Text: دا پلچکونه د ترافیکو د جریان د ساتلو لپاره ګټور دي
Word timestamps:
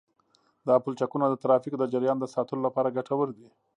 دا 0.67 0.75
پلچکونه 0.83 1.25
د 1.29 1.35
ترافیکو 1.43 1.77
د 1.79 1.83
جریان 1.93 2.17
د 2.19 2.25
ساتلو 2.33 2.59
لپاره 2.67 2.93
ګټور 2.97 3.27
دي 3.37 3.47